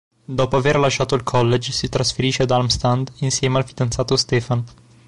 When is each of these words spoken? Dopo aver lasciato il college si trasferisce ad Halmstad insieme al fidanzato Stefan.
Dopo 0.25 0.55
aver 0.57 0.79
lasciato 0.79 1.13
il 1.13 1.21
college 1.21 1.71
si 1.71 1.87
trasferisce 1.87 2.41
ad 2.41 2.49
Halmstad 2.49 3.11
insieme 3.19 3.59
al 3.59 3.67
fidanzato 3.67 4.15
Stefan. 4.15 4.63